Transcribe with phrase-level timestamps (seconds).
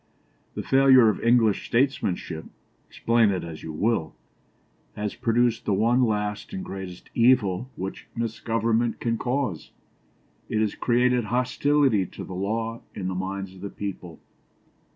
[0.55, 2.45] The failure of English statesmanship,
[2.87, 4.15] explain it as you will,
[4.95, 9.69] has produced the one last and greatest evil which misgovernment can cause.
[10.49, 14.19] It has created hostility to the law in the minds of the people.